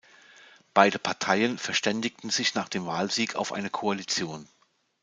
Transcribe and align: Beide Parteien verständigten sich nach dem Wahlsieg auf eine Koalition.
Beide 0.73 0.97
Parteien 0.97 1.59
verständigten 1.59 2.31
sich 2.31 2.55
nach 2.55 2.69
dem 2.69 2.87
Wahlsieg 2.87 3.35
auf 3.35 3.53
eine 3.53 3.69
Koalition. 3.69 4.47